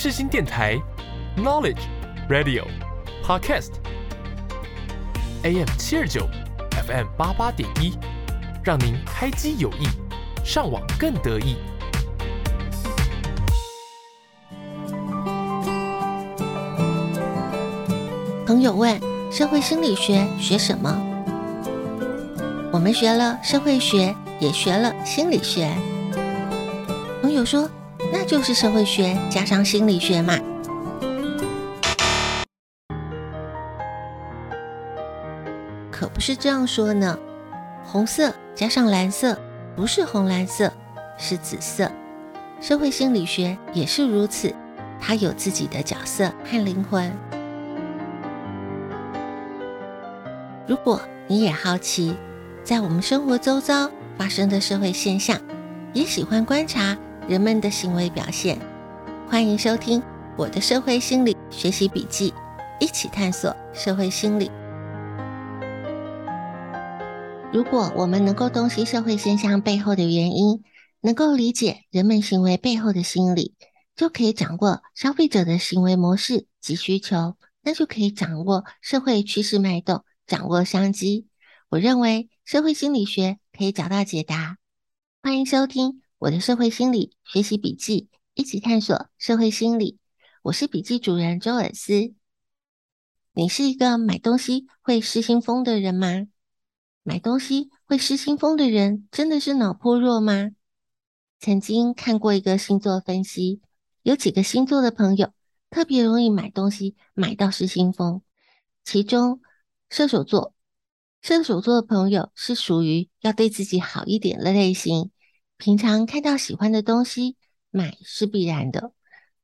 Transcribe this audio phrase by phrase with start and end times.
[0.00, 0.80] 世新电台
[1.36, 1.80] ，Knowledge
[2.30, 2.64] Radio
[3.26, 4.86] Podcast，AM
[5.76, 6.24] 七二九
[6.86, 7.98] ，FM 八八点一，
[8.62, 9.88] 让您开机有益，
[10.44, 11.56] 上网更得意。
[18.46, 19.00] 朋友问：
[19.32, 20.96] 社会心理学学什么？
[22.72, 25.68] 我们学了社会学，也学了心理学。
[27.20, 27.68] 朋友说。
[28.12, 30.38] 那就是社会学加上心理学嘛？
[35.90, 37.18] 可不是这样说呢。
[37.84, 39.38] 红色加上蓝色
[39.74, 40.72] 不是红蓝色，
[41.16, 41.90] 是紫色。
[42.60, 44.54] 社会心理学也是如此，
[45.00, 47.10] 它有自己的角色和灵魂。
[50.66, 52.14] 如果你也好奇，
[52.62, 55.40] 在我们生活周遭发生的社会现象，
[55.94, 56.96] 也喜欢观察。
[57.28, 58.58] 人们的行为表现，
[59.28, 60.02] 欢迎收听
[60.38, 62.32] 我的社会心理学习笔记，
[62.80, 64.50] 一起探索社会心理。
[67.52, 70.62] 如果我们能够洞悉社会现象背后的原因，
[71.02, 73.54] 能够理解人们行为背后的心理，
[73.94, 81.26] 就可以掌握消费者的行为模式及需求，那就可以掌握社会趋势脉动，掌握商机。
[81.68, 84.56] 我认为社会心理学可以找到解答。
[85.22, 86.00] 欢迎收听。
[86.20, 90.00] 我的社会心理学习笔记，一起探索社会心理。
[90.42, 92.12] 我是笔记主人周尔斯。
[93.34, 96.26] 你是一个买东西会失心疯的人吗？
[97.04, 100.50] 买东西会失心疯的人真的是脑波弱吗？
[101.38, 103.60] 曾经看过一个星座分析，
[104.02, 105.32] 有几个星座的朋友
[105.70, 108.22] 特别容易买东西买到失心疯。
[108.82, 109.40] 其中
[109.88, 110.52] 射手座，
[111.22, 115.12] 射手座的朋友是属于要对自己好一点的类型。
[115.58, 117.36] 平常看到喜欢的东西，
[117.70, 118.92] 买是必然的。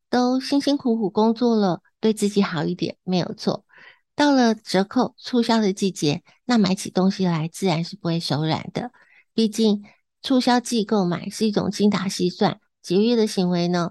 [0.08, 3.66] 都辛辛苦苦工作了，对自己好一点没有错。
[4.14, 8.92] 到了折扣促销的季节，那买起东西来自然是不会手软的。
[9.34, 9.82] 毕竟
[10.22, 13.90] 促销季购买是一种精打细算、节约的行为呢。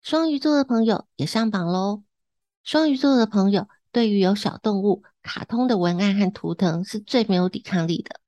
[0.00, 2.02] 双鱼座的朋友也上榜喽。
[2.64, 8.20] 双鱼座的朋友对于有小动物、卡通的文案和图腾是最没有抵抗力的，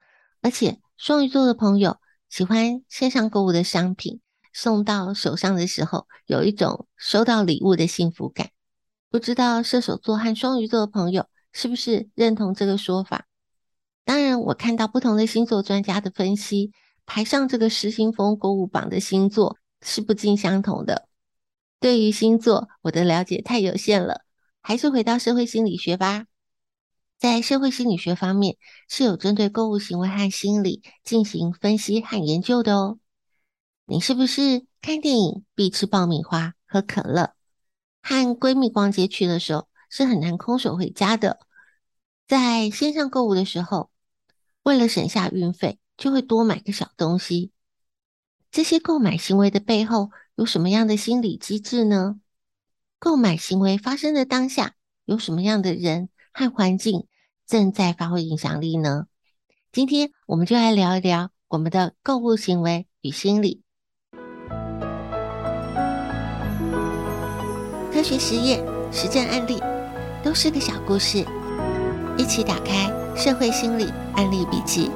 [0.43, 1.97] 而且双鱼座的朋友。
[2.29, 4.21] 喜欢线上购物的商品
[4.53, 8.51] 送到手上的时候，有一种收到礼物的幸福感。
[9.11, 13.27] 不知道射手座和双鱼座的朋友是不是认同这个说法？
[14.05, 16.73] 当然，我看到不同的星座专家的分析，
[17.07, 21.09] 排上这个失心疯购物榜的星座是不尽相同的。
[21.81, 24.23] 对于星座，我的了解太有限了，
[24.61, 26.27] 还是回到社会心理学吧。
[27.19, 28.57] 在社会心理学方面，
[28.89, 33.01] 是有针对购物行为和心理进行分析和研究的哦。
[33.87, 37.35] 你是不是看电影必吃爆米花、喝可乐？
[38.03, 41.41] 和闺蜜逛街去的时候，是很难空手回家的。
[42.29, 43.91] 在线上购物的时候，
[44.63, 47.51] 为了省下运费，就会多买个小东西。
[48.53, 52.21] 这些购买行为的背后有什么样的心理机制呢？
[53.01, 57.09] 购买行为发生的当下，有什么样的人和环境
[57.49, 59.07] 正在发挥影响力呢？
[59.73, 63.63] 今天我们就来聊一聊我们的购物行为与心理。
[67.93, 69.61] 科学实验、实战案例
[70.23, 71.27] 都是个小故事，
[72.17, 74.89] 一起打开社会心理案例笔记。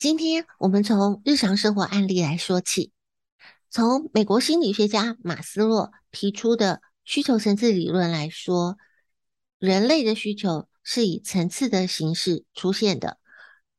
[0.00, 2.90] 今天我们从日常生活案例来说起。
[3.72, 8.76] 从美国心理学家马斯洛提出的需求层次理论来说，
[9.58, 13.16] 人类的需求是以层次的形式出现的，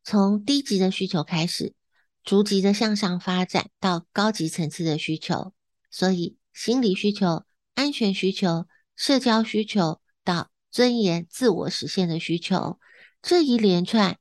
[0.04, 1.76] 从低级的需求开始，
[2.24, 5.54] 逐级的向上发展到高级层次的需求。
[5.92, 7.44] 所以，心理需求、
[7.76, 8.66] 安全需求、
[8.96, 12.80] 社交需求到尊严、自我实现的需求，
[13.22, 14.18] 这一连串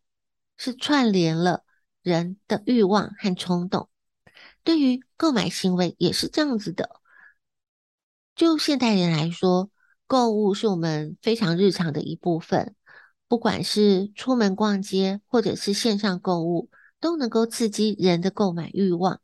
[0.58, 1.64] 是串联了
[2.02, 3.88] 人的欲望和冲动。
[4.64, 7.00] 对于购买行为也是这样子的。
[8.34, 9.70] 就现代人来说，
[10.06, 12.74] 购物是我们非常日常的一部分。
[13.28, 16.70] 不管是出门逛街，或者是线上购物，
[17.00, 19.20] 都能够刺激人的购买欲望。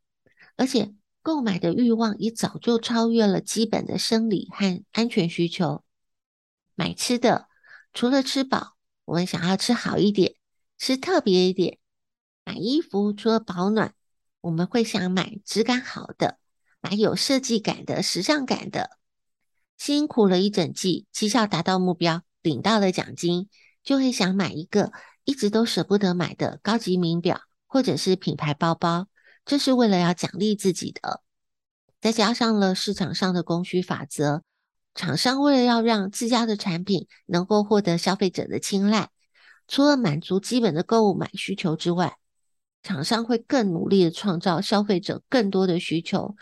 [0.56, 5.84] 而且，购买的欲望也早就超越了基本的生理和安全需求。
[6.74, 7.48] 买吃的，
[7.92, 10.36] 除了吃饱，我们想要吃好一点，
[10.78, 11.78] 吃特别一点。
[12.44, 13.94] 买衣服，除了保暖。
[14.40, 16.38] 我们会想买质感好的，
[16.80, 18.90] 买有设计感的、时尚感的。
[19.76, 23.48] 辛苦了一整季，绩效达到目标，领到了奖金，
[23.82, 24.92] 就会想买一个
[25.24, 29.08] 一直都舍不得买的高级名表，或者是品牌包包。
[29.44, 31.22] 这是为了要奖励自己的。
[32.00, 34.42] 再加上了市场上的供需法则，
[34.94, 39.10] 厂商为了要让自家的产品能够获得消费者的青睐，
[39.66, 42.18] 除了满足基本的购物买需求之外，
[42.88, 46.34] 厂商会更努力的创造消费者更多的需求。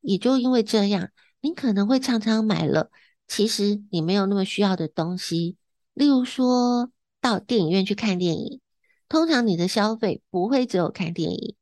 [0.00, 1.10] 也就因为这样，
[1.42, 2.90] 你可能会常常买了
[3.28, 5.56] 其实你没有那么需要的东西。
[5.92, 8.60] 例如说到电影院去看电影，
[9.08, 11.54] 通常你的消费不会只有看电影，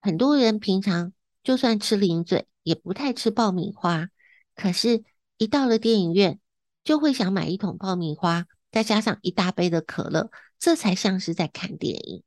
[0.00, 1.12] 很多人平常
[1.42, 2.46] 就算吃零嘴。
[2.64, 4.06] 也不太吃爆米花，
[4.54, 5.02] 可是，
[5.36, 6.38] 一到了电影院，
[6.84, 10.30] 就会想买一桶爆米花，再加上一大杯的可乐，
[10.60, 12.22] 这才像是在看电影。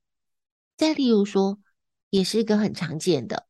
[0.77, 1.59] 再例如说，
[2.09, 3.47] 也是一个很常见的，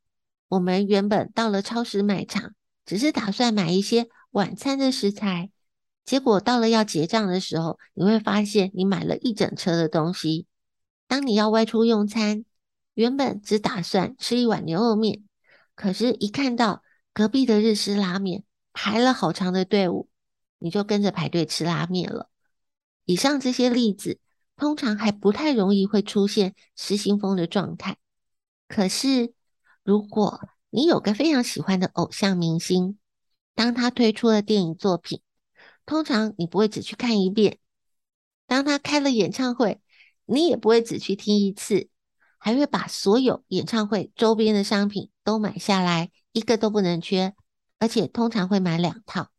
[0.48, 5.50] 我们原本到了超市卖场，只是打算买一些晚餐的食材，
[6.04, 10.46] 结果到了要结账的时候，你会发现你买了一整车的东西。
[11.08, 12.44] 当你要外出用餐，
[12.94, 15.24] 原本只打算吃一碗牛肉面。
[15.74, 16.82] 可是，一看到
[17.12, 20.08] 隔壁的日式拉面排了好长的队伍，
[20.58, 22.30] 你就跟着排队吃拉面了。
[23.04, 24.18] 以上这些例子，
[24.56, 27.96] 通常还不太容易会出现失心疯的状态。
[28.68, 29.32] 可是，
[29.84, 32.98] 如果你有个非常喜欢的偶像明星，
[33.54, 35.20] 当他推出了电影作品，
[35.84, 37.58] 通常你不会只去看一遍；
[38.46, 39.80] 当他开了演唱会，
[40.24, 41.88] 你也不会只去听一次。
[42.38, 47.34] 还会把所有演唱会周边的商品都买下来，一个都不能缺，
[47.80, 49.30] 而且通常会买两套，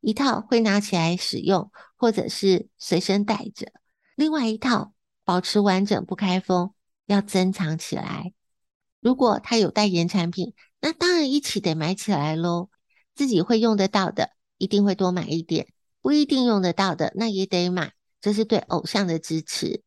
[0.00, 3.66] 一套会拿起来使用，或者是随身带着；
[4.16, 4.92] 另外一套
[5.24, 6.72] 保持完整不开封，
[7.04, 8.32] 要珍藏起来。
[9.00, 12.70] 如果他有代言产品，那当然一起得买起来喽。
[13.14, 15.66] 自己会用得到的，一定会多买一点；
[16.00, 17.92] 不一定用得到的，那也得买。
[18.20, 19.82] 这是对偶像的支持。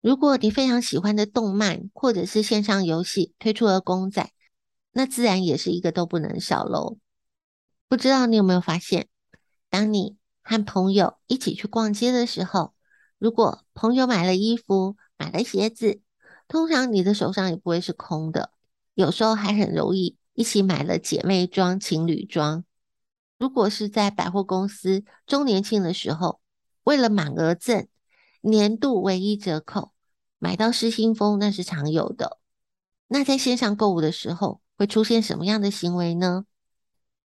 [0.00, 4.30] 如果你非常喜欢的动漫或者是线上游戏推出了公仔，
[4.92, 6.96] 那自然也是一个都不能少喽。
[7.88, 9.08] 不知道你有没有发现，
[9.68, 12.72] 当你和朋友一起去逛街的时候，
[13.20, 16.00] 如果朋友买了衣服、买了鞋子，
[16.48, 18.50] 通常你的手上也不会是空的，
[18.94, 22.64] 有时候还很容易一起买了姐妹装、情侣装。
[23.38, 26.40] 如果是在百货公司周年庆的时候，
[26.82, 27.86] 为了满额赠。
[28.42, 29.92] 年度唯一折扣，
[30.38, 32.38] 买到失心疯那是常有的。
[33.06, 36.46] 那在线上购物的时候，会出现什么样的行为呢？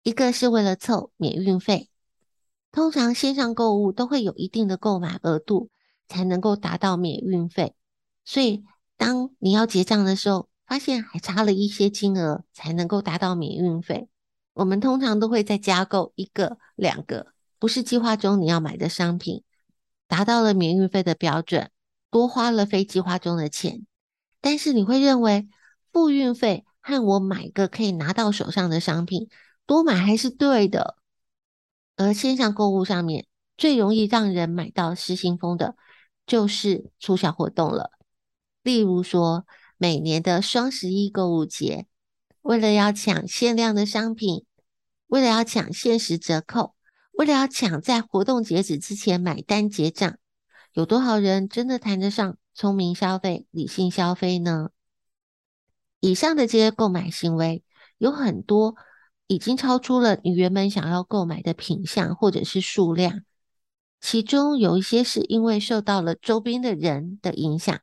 [0.02, 1.90] 一个是为了凑免运费，
[2.72, 5.70] 通常线上购物都会有一定的购买额度，
[6.08, 7.74] 才能够达到免运费。
[8.24, 8.64] 所以
[8.96, 14.08] 当你要结账的时候，发现还差了一些金额才能够达到免运费，
[14.54, 19.44] 我们通常都会再加购一个、两个，不是计划中你要买的商品。
[20.08, 21.70] 达到了免运费的标准，
[22.10, 23.86] 多花了非计划中的钱，
[24.40, 25.48] 但是你会认为
[25.92, 29.28] 付运费和我买个可以拿到手上的商品，
[29.66, 30.96] 多买还是对的。
[31.96, 33.26] 而线上购物上面
[33.56, 35.76] 最容易让人买到失心疯的，
[36.26, 37.92] 就是促销活动了。
[38.62, 39.46] 例如说，
[39.76, 41.86] 每年的双十一购物节，
[42.42, 44.44] 为了要抢限量的商品，
[45.06, 46.74] 为了要抢限时折扣。
[47.18, 50.18] 为了要抢在活动截止之前买单结账，
[50.74, 54.68] 有多少人真的谈得上聪明消费、理性消费呢？
[56.00, 57.64] 以上的这些购买行为，
[57.96, 58.76] 有很多
[59.28, 63.22] 已经超出了你原本想要购买的品项或者是数量，
[64.08, 67.80] 其中有一些是因为受到了周边的人的影响，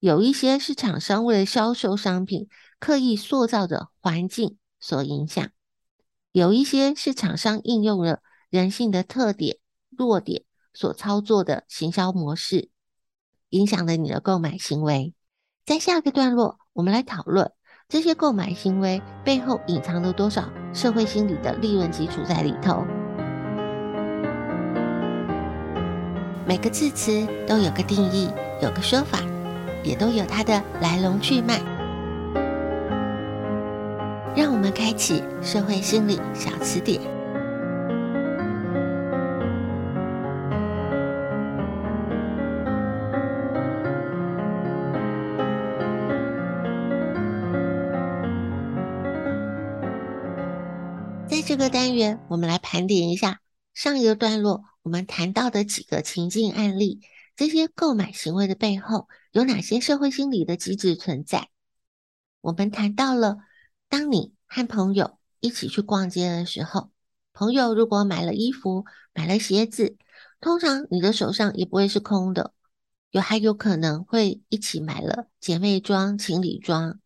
[0.00, 2.48] 有一些是厂商为了销售商品
[2.80, 5.48] 刻意塑造的环境所影响，
[6.32, 8.22] 有一些是厂商应用了。
[8.50, 9.58] 人性的特点、
[9.96, 10.42] 弱点
[10.74, 12.68] 所操作的行销模式，
[13.50, 15.14] 影响了你的购买行为。
[15.64, 17.52] 在下个段落，我们来讨论
[17.88, 22.84] 这些购买行为背后隐藏了多少社会心理的利润基础在里头。
[26.48, 28.30] 每个字词都有个定义，
[28.62, 29.18] 有个说法，
[29.82, 31.60] 也都有它的来龙去脉。
[34.36, 37.00] 让我们开启社会心理小词典。
[51.26, 53.40] 在这个单元，我们来盘点一下
[53.74, 57.00] 上一个段落我们谈到的几个情境案例。
[57.34, 61.48] 这些购买行为的背后有哪些社会心理的机制存在？
[62.40, 63.38] 我们谈到了，
[63.88, 66.92] 当你和朋友一起去逛街的时候，
[67.32, 69.96] 朋友如果买了衣服、买了鞋子，
[70.40, 72.54] 通常你的手上也不会是空的，
[73.10, 77.00] 有还有可能会一起买了姐妹装、情侣装。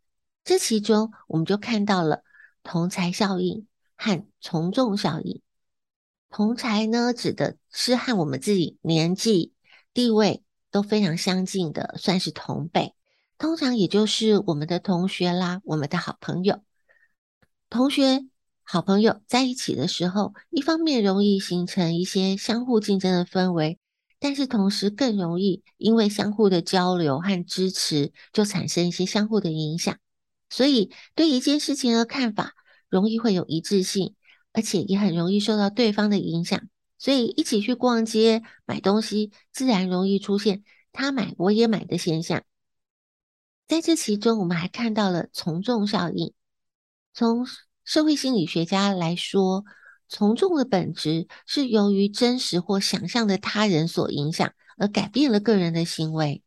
[0.44, 2.24] 这其中我们就看到了
[2.62, 5.40] 同财效应和从众效应。
[6.28, 9.52] 同财呢，指的是和我们自己年纪、
[9.94, 12.94] 地位都非常相近的，算是同辈，
[13.38, 16.62] 通常也就是我们的同学啦，我们的好朋友。
[17.68, 18.26] 同学、
[18.62, 23.78] 好朋友在一起的时候，一方面容易形成一些相互竞争的氛围，
[24.18, 29.96] 但是同时更容易因为相互的交流和支持，就产生一些相互的影响。
[30.48, 32.54] 所以，对一件事情的看法，
[32.88, 34.14] 容易会有一致性。
[34.52, 36.60] 而且也很容易受到对方的影响，
[37.00, 42.44] 所以一起去逛街买东西，自然容易出现他买我也买的现象。
[43.66, 46.32] 在这其中，我们还看到了从众效应。
[47.12, 47.46] 从
[47.84, 49.64] 社会心理学家来说，
[50.08, 56.44] 从众的本质是由于真实或想象的他人所影响，而改变了个人的行为。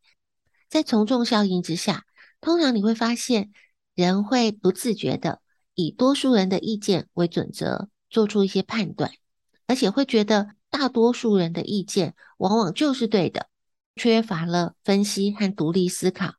[0.70, 2.06] 在从众效应之下，
[2.40, 3.52] 通常你会发现，
[3.94, 5.42] 人会不自觉的
[5.74, 7.90] 以多数人的意见为准则。
[8.10, 9.10] 做出一些判断，
[9.66, 13.48] 而且会觉得大多数人的意见往往就是对的，
[13.96, 16.34] 缺乏了分析和独立思考，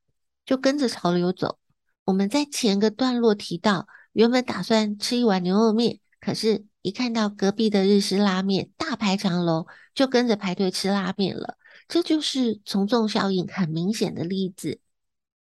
[0.46, 1.58] 就跟着潮流走。
[2.04, 9.66] 我们在前个段落提到，原本打算吃一碗牛肉面，可是一看到隔壁的日式拉面大排长龙，
[9.96, 11.58] 就跟着排队吃拉面了。
[11.88, 14.80] 这就是从众效应很明显的例子。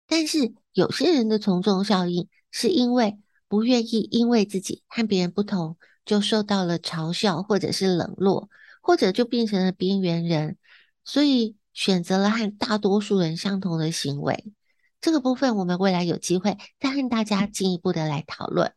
[0.07, 5.77] 但是有些人的从众效应是因为不愿意因为自己和别人不同。
[6.09, 8.49] 就受到了嘲笑，或者是冷落，
[8.81, 10.57] 或者就变成了边缘人，
[11.05, 14.51] 所以选择了和大多数人相同的行为。
[14.99, 18.73] 这个部分我们未来有机会再和大家进一步的来讨论。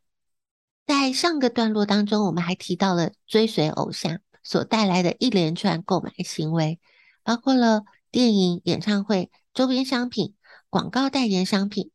[0.87, 6.79] 在上个段落当中，我们还提到了追随偶像所带来的一连串购买行为，
[7.25, 10.35] 包括了电影、演唱会、周边商品、
[10.69, 11.91] 广告代言商品，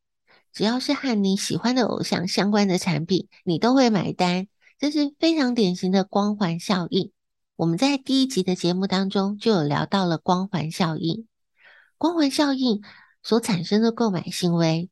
[0.51, 4.47] 只要是和你喜欢的偶像相关的产品，你都会买单。
[4.79, 7.11] 这是非常典型的光环效应。
[7.55, 11.27] 我们在第一集的节目当中就有聊到了光环效应。
[11.97, 12.83] 光环效应
[13.23, 14.91] 所产生的购买行为，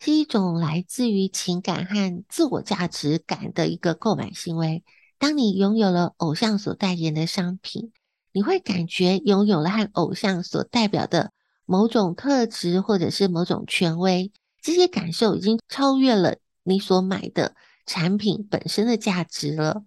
[0.00, 4.82] 是一种来自于情感和自我价值感的一个购买行为。
[5.18, 7.92] 当你拥有了偶像所代言的商品，
[8.32, 11.32] 你会感觉拥有了和偶像所代表的
[11.66, 14.32] 某种特质或者是某种权威，
[14.62, 17.54] 这些感受已经超越了你所买的。
[17.88, 19.82] 产品本身的价值了。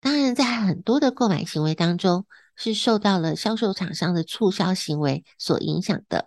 [0.00, 6.26] 当然，在很多的购买行为当中，是受到了销售厂商的促销行为所影响的，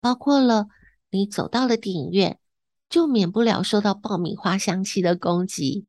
[0.00, 0.68] 包括了
[1.10, 2.38] 你走到了电影院，
[2.88, 5.86] 就免不了受到爆米花香气的攻击，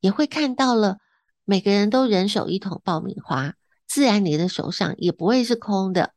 [0.00, 0.98] 也会看到了
[1.44, 3.54] 每个人都人手一桶爆米花，
[3.86, 6.12] 自然你的手上也不会是空的。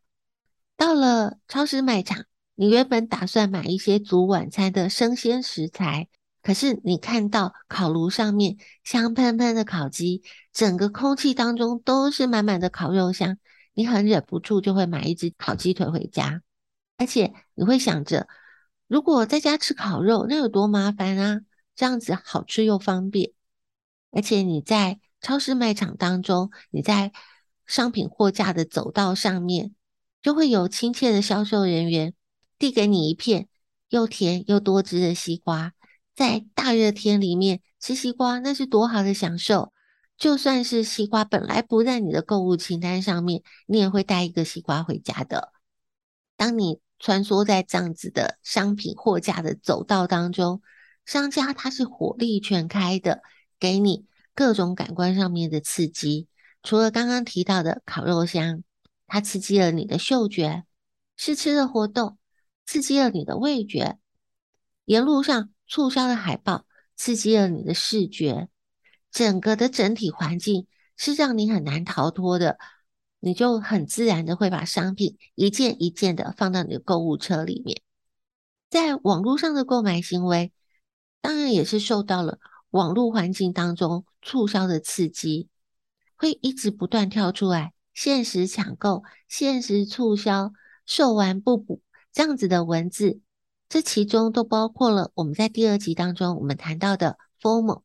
[0.75, 6.09] 到了超市卖场，你原本打算买一些煮晚餐的生鲜食材。
[6.47, 10.23] 可是你看到烤炉上面香喷喷的烤鸡，
[10.53, 13.37] 整个空气当中都是满满的烤肉香，
[13.73, 16.41] 你很忍不住就会买一只烤鸡腿回家，
[16.95, 18.29] 而且你会想着，
[18.87, 21.41] 如果在家吃烤肉，那有多麻烦啊？
[21.75, 23.33] 这样子好吃又方便，
[24.11, 27.11] 而且你在超市卖场当中，你在
[27.65, 29.75] 商品货架的走道上面，
[30.21, 32.13] 就会有亲切的销售人员
[32.57, 33.49] 递给你一片
[33.89, 35.73] 又甜又多汁的西瓜。
[36.17, 39.71] 在大热天里面吃西瓜，那是多好的享受！
[40.17, 45.53] 就算是西瓜本来不在你的购物清单上面，你也会带一个西瓜回家的。
[46.35, 50.63] 当你穿梭在这样子的商品货架的走道当中，
[51.05, 53.21] 商家他是火力全开的，
[53.59, 56.27] 给你各种感官上面的刺激。
[56.63, 58.63] 除了刚刚提到的烤肉香，
[59.05, 60.63] 它刺激了你的嗅觉；
[61.15, 62.17] 试吃的活动
[62.65, 63.97] 刺激了你的味觉；
[64.85, 65.51] 沿路上。
[65.67, 68.47] 促销的海报刺激了你的视觉，
[69.11, 72.57] 整个的整体环境是让你很难逃脱的，
[73.19, 77.81] 你就很自然的会把商品一件一件的放到你的购物车里面。
[78.69, 80.51] 在网络上的购买行为，
[81.21, 85.49] 当然也是受到了网络环境当中促销的刺激，
[86.15, 90.51] 会一直不断跳出来限时抢购、限时促销、
[90.85, 91.81] 售完不补
[92.11, 93.21] 这样子的文字。
[93.69, 97.81] 这其中都包括了我们在第二集当中我们谈到的 FOMO，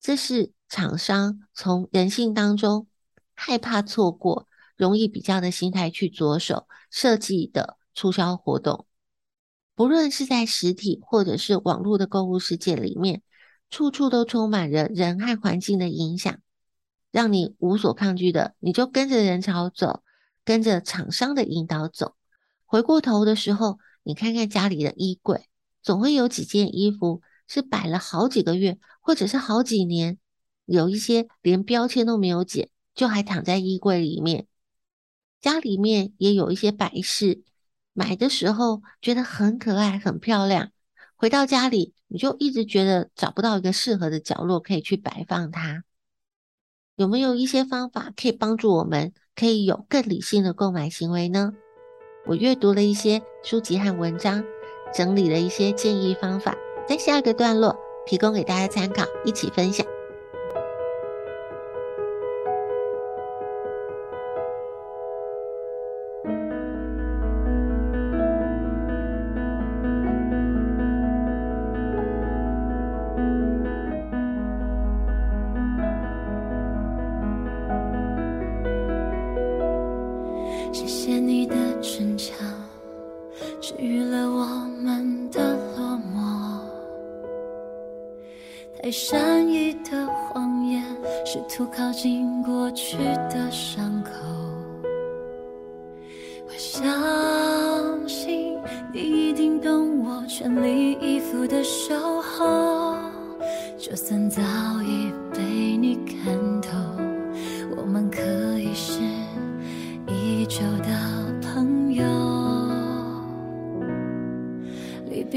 [0.00, 2.88] 这是厂商从人性当中
[3.32, 8.84] 害怕错过、容易比较的心态去着手设计的促销活动。
[9.76, 13.22] 不论是在实体或者是网络的购物世界里面，
[13.70, 16.40] 处处都充满着人和环境的影响，
[17.12, 20.02] 让你无所抗拒的，你就跟着人潮走，
[20.44, 22.16] 跟着厂商的引导走。
[22.66, 23.78] 回过头的时候。
[24.02, 25.48] 你看看家里的衣柜，
[25.82, 30.18] 总会有几件衣服是摆了好几个月，或者是好几年，
[30.64, 34.46] 有一些连标签都没有剪，就还躺在衣柜里面。
[35.40, 37.42] 家里面也有一些摆饰，
[37.92, 40.70] 买的时候觉得很可爱、很漂亮，
[41.16, 45.84] 回到家里你就一直觉得找不到一个适合的角落可以去摆放它。
[46.96, 51.54] 有没有一些方法可以帮助我们，可以有更理性的购买行为呢？
[52.30, 54.44] 我阅读了一些书籍和文章，
[54.94, 56.56] 整理了一些建议方法，
[56.88, 59.84] 在下一个段落提供给大家参考，一起分享。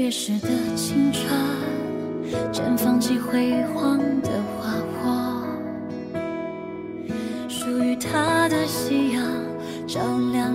[0.04, 1.26] 烈士的青春
[2.52, 5.42] 绽放起辉煌的花火
[7.48, 9.22] 属于他的夕阳
[9.86, 10.53] 照亮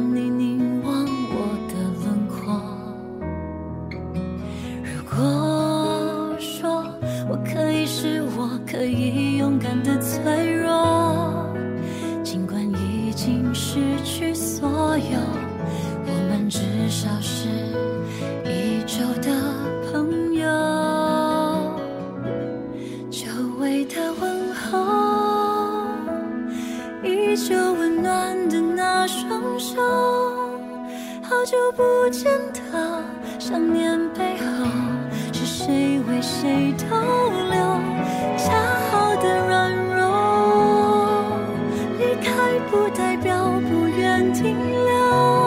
[42.70, 45.39] 不代表不愿停留。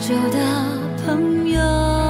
[0.00, 0.38] 久的
[1.04, 2.09] 朋友。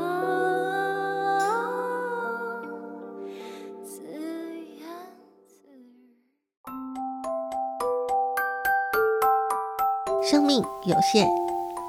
[10.31, 11.27] 生命有限，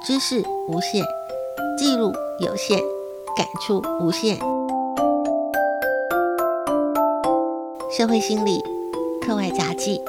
[0.04, 1.04] 知识无限，
[1.78, 2.76] 记录有限，
[3.36, 4.36] 感触无限。
[7.88, 8.60] 社会心理
[9.24, 10.00] 课外杂记。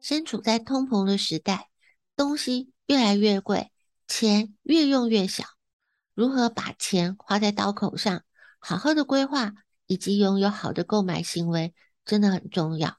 [0.00, 1.70] 身处在通膨的时代，
[2.14, 3.72] 东西越来越贵，
[4.06, 5.42] 钱越用越小。
[6.14, 8.22] 如何把钱花在刀口上，
[8.60, 9.54] 好好的规划，
[9.88, 12.94] 以及拥有好的购买行为，真的很重要。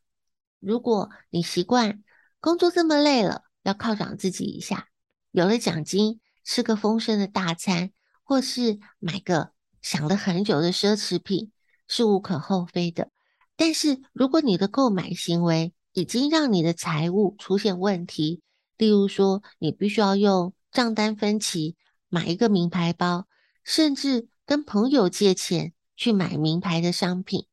[0.66, 2.04] 如果你习惯
[2.40, 4.88] 工作这么累了，要犒赏自己一下，
[5.30, 7.92] 有了奖金，吃个丰盛的大餐，
[8.24, 9.52] 或是买个
[9.84, 11.52] 想了很久的奢侈品，
[11.88, 13.12] 是无可厚非的。
[13.56, 18.42] 但是，如果你的购买行为已经让你的财务出现问题，
[18.76, 21.76] 例如说，你必须要用账单分期
[22.10, 23.28] 买一个名牌包，
[23.64, 27.46] 甚至跟朋友借钱去买名牌的商品，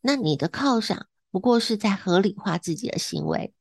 [0.00, 1.06] 那你的犒赏，
[1.38, 3.54] 不过是在合理化自己的行为。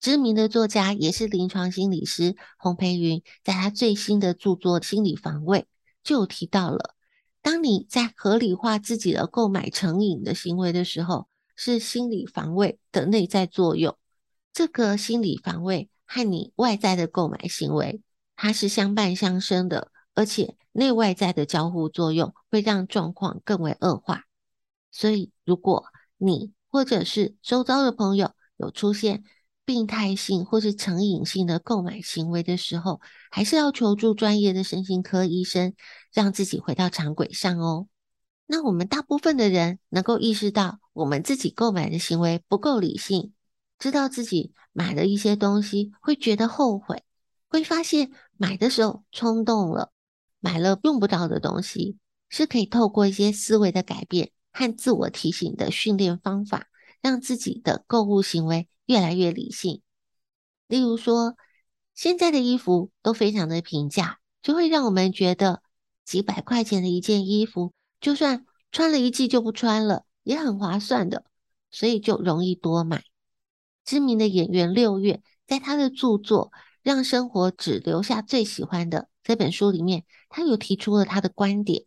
[0.00, 5.60] 知名的作家也是临床心理师洪培云，在他最新的著作《心理防卫》
[6.02, 6.96] 就提到了：
[7.42, 13.96] 当你在合理化自己的购买成瘾的行为的时候，是心理防卫的内在作用。
[14.52, 18.02] 这个心理防卫和你外在的购买行为，
[18.34, 24.24] 它是相伴相生的，而且内外在的交互作用会让状况更为恶化。
[24.90, 25.84] 所以，如果
[26.18, 29.24] 你或者是周遭的朋友有出现
[29.64, 35.72] 病态性或是成瘾性的购买行为的时候，还是要求助专业的身心科医生，
[36.12, 37.88] 让自己回到常轨上哦。
[38.44, 43.32] 那我们大部分的人能够意识到我们自己购买的行为不够理性，
[43.78, 47.04] 知道自己买了一些东西会觉得后悔，
[47.48, 49.92] 会发现买的时候冲动了，
[50.40, 51.96] 买了用不到的东西，
[52.28, 54.32] 是可以透过一些思维的改变。
[54.56, 56.68] 和自我提醒的训练方法，
[57.02, 59.82] 让自己的购物行为越来越理性。
[60.66, 61.36] 例如说，
[61.94, 65.60] 现在的衣服都非常的平价，就会让我们觉得
[66.06, 71.26] 几百块钱的一件衣服，就算穿了一季就不穿了，也很划算的，
[71.70, 73.04] 所以就容易多买。
[73.84, 76.50] 知名的演员六月在他的著作
[76.82, 81.84] 《让生活只留下最喜欢的》这本书里面，他有提出了他的观点：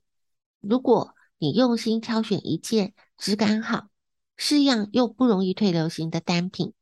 [0.62, 3.88] 如果你用心挑选一件质感好、
[4.36, 6.74] 式样又不容易退流行的单品。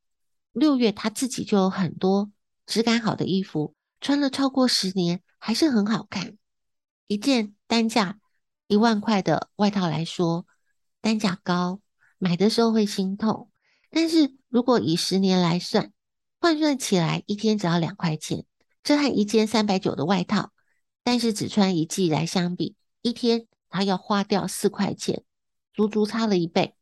[0.52, 2.32] 六月他自己就有很多
[2.66, 6.38] 质感好的衣服，穿了超过十年还是很好看。
[7.06, 8.20] 一件单价
[8.66, 10.48] 一万块的外套来说，
[11.02, 11.80] 单价高，
[12.18, 13.52] 买的时候会心痛。
[13.92, 15.94] 但是如果以十年来算，
[16.42, 18.44] 换算起来一天只要两块钱，
[18.82, 20.52] 这和一件三百九的外套，
[21.04, 23.46] 但是只穿一季来相比，一天。
[23.70, 25.24] 他要花掉四块钱，
[25.74, 26.76] 足足差了一倍。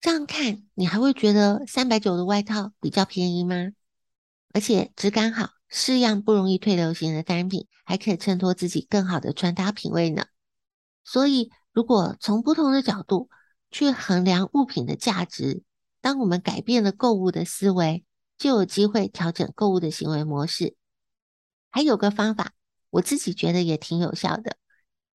[0.00, 3.72] 这样看，你还会觉得三百九的外套比较便宜吗？
[4.52, 10.26] 而且质感好、式样不容易退流行的单品，还可以衬托自己更好的穿搭品味呢。
[11.04, 13.28] 所以，如果从不同的角度
[13.70, 15.62] 去衡量物品的价值，
[16.00, 18.04] 当我们改变了购物的思维，
[18.38, 20.76] 就有机会调整购物的行为模式。
[21.70, 22.52] 还有个方法，
[22.90, 24.56] 我自己觉得也挺有效的。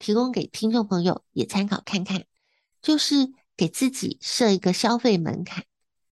[0.02, 2.26] 提供给听众朋友也参考看看，
[2.82, 5.66] 就是给自己设一个消费门槛。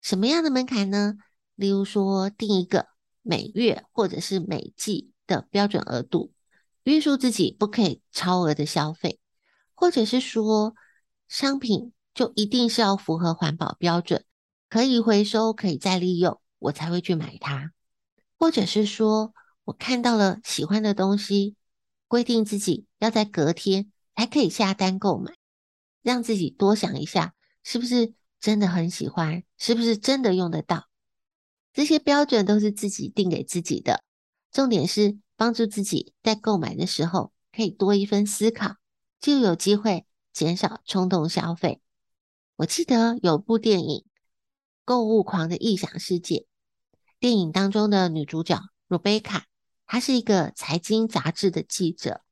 [0.02, 1.14] 什么样的门槛呢？
[1.54, 2.88] 例如说，定一个
[3.22, 6.32] 每月或者是每季的标准额度，
[6.82, 9.20] 约束自己不可以超额的消费，
[9.72, 10.74] 或者是说，
[11.28, 14.24] 商品就一定是要符合环保标准，
[14.68, 17.70] 可以回收、可以再利用，我才会去买它。
[18.36, 21.54] 或者是说我看到了喜欢的东西。
[22.08, 25.34] 规定自己要在隔天才可以下单购买，
[26.02, 30.88] 让自己多想一下，是不是真的很喜欢，是不是真的用得到？
[31.72, 34.02] 这些标准都是自己定给自己的，
[34.50, 38.76] 重点是帮助自己在购买的时候可以多一分思考，
[39.20, 41.80] 就有机会减少冲动消费。
[42.56, 43.98] 我记得有部电影
[44.84, 46.36] 《购物狂的异想世界》，
[47.18, 49.46] 电影当中的女主角露贝卡
[49.86, 52.22] 她是一个财经杂志的记者，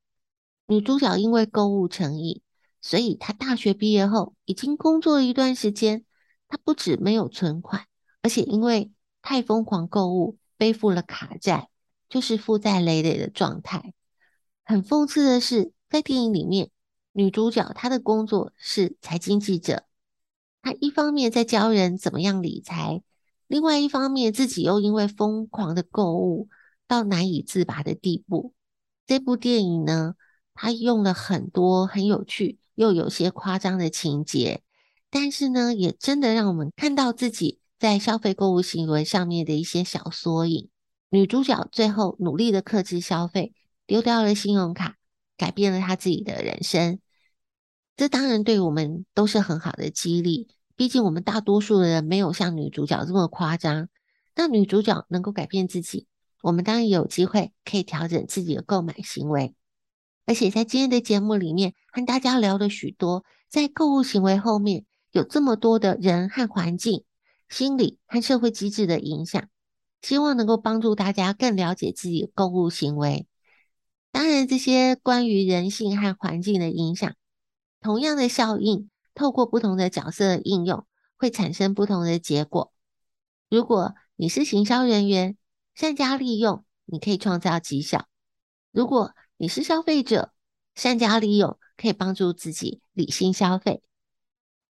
[0.66, 2.42] 女主角因为购物成瘾，
[2.80, 6.04] 所以她大学毕业后已经工作了一段时间。
[6.48, 7.86] 她不止没有存款，
[8.22, 11.68] 而且因为太疯狂购物，背负了卡债，
[12.08, 13.94] 就是负债累累的状态。
[14.64, 16.70] 很讽刺的是，在电影里面，
[17.12, 19.84] 女主角她的工作是财经记者，
[20.62, 23.02] 她一方面在教人怎么样理财，
[23.46, 26.48] 另外一方面自己又因为疯狂的购物
[26.94, 28.54] 到难以自拔的地步。
[29.04, 30.14] 这部电影呢，
[30.54, 34.62] 它用了很多很有趣又有些夸张的情节，
[35.10, 40.68] 但是呢，也真的让我们看到自己在消费购物行为上面的一些小缩影。
[41.10, 43.52] 女主角最后努力的克制消费，
[43.86, 44.96] 丢掉了信用卡，
[45.36, 47.00] 改变了她自己的人生。
[47.96, 50.48] 这当然对我们都是很好的激励。
[50.76, 53.88] 毕竟我们大多数的人没有像女主角这么夸张。
[54.34, 56.08] 那女主角能够改变自己，
[56.44, 59.54] 我们当然有机会可以调整自己的购买行为。
[60.26, 67.04] 而且在今天的节目里面，和大家聊了许多，在购物行为后面有这么多的人和环境、
[67.48, 69.48] 心理和社会机制的影响。
[70.02, 73.26] 希望能够帮助大家更了解自己的购物行为。
[74.12, 77.14] 当然，这些关于人性和环境的影响，
[77.80, 82.70] 同样的效应，透过不同的角色的应用，会产生不同的结果。
[83.48, 85.38] 如果你是行销人员，
[85.74, 88.04] 善加利用，你可以创造绩效；
[88.70, 90.32] 如果你是消费者，
[90.74, 93.82] 善加利用，可以帮助自己理性消费。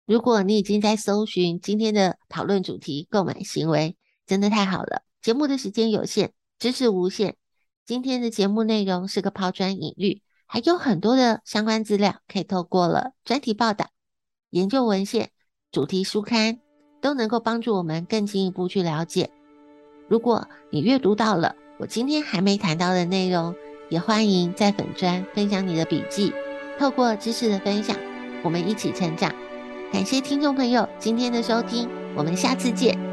[0.06, 5.04] 如果你已经在搜寻今天的讨论主题——购买行为，真的太好了。
[5.22, 7.38] 节目的时间有限，知识无限。
[7.86, 13.90] 今天的节目内容是个抛砖引玉，还有很多的相关资料可以透过了专题报道、
[14.50, 15.32] 研究文献、
[15.72, 16.60] 主题书刊，
[17.02, 19.32] 都能够帮助我们更进一步去了解。
[20.10, 23.56] 如果你阅读到了我今天还没谈到的内容，
[23.90, 26.34] 也欢迎在粉砖分享你的笔记。
[26.78, 27.96] 透过知识的分享，
[28.44, 29.32] 我们一起成长。
[29.94, 33.09] 感谢听众朋友今天的收听，我们下次见。